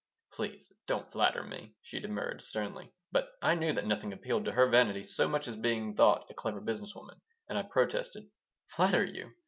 [0.33, 4.65] "Please don't flatter me," she demurred, sternly But I knew that nothing appealed to her
[4.67, 8.27] vanity so much as being thought a clever business woman, and I protested:
[8.67, 9.35] "Flatter you!